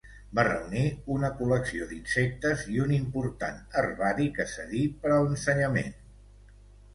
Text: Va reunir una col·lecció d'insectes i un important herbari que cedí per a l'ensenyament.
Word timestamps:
Va 0.37 0.43
reunir 0.45 0.85
una 1.15 1.27
col·lecció 1.41 1.87
d'insectes 1.91 2.63
i 2.77 2.81
un 2.85 2.95
important 2.95 3.61
herbari 3.83 4.27
que 4.39 4.47
cedí 4.55 4.83
per 5.05 5.13
a 5.13 5.21
l'ensenyament. 5.27 5.95